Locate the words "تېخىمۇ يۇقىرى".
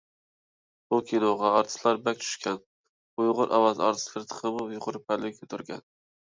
4.33-5.03